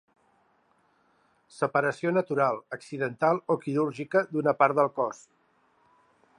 [1.57, 5.25] Separació natural, accidental o quirúrgica d'una part del cos.